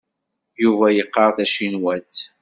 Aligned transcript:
Yuba 0.63 0.85
yeqqar 0.91 1.29
tacinwat. 1.35 2.15